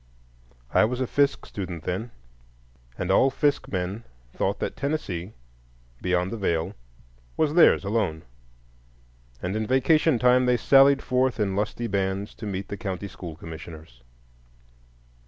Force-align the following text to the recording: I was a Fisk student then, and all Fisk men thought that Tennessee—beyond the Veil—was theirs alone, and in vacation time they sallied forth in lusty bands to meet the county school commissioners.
I 0.73 0.83
was 0.83 0.99
a 0.99 1.05
Fisk 1.05 1.45
student 1.45 1.83
then, 1.83 2.09
and 2.97 3.11
all 3.11 3.29
Fisk 3.29 3.67
men 3.71 4.03
thought 4.33 4.57
that 4.59 4.75
Tennessee—beyond 4.75 6.31
the 6.31 6.37
Veil—was 6.37 7.53
theirs 7.53 7.83
alone, 7.83 8.23
and 9.43 9.55
in 9.55 9.67
vacation 9.67 10.17
time 10.17 10.47
they 10.47 10.57
sallied 10.57 11.03
forth 11.03 11.39
in 11.39 11.55
lusty 11.55 11.85
bands 11.85 12.33
to 12.41 12.47
meet 12.47 12.69
the 12.69 12.77
county 12.77 13.07
school 13.07 13.35
commissioners. 13.35 14.01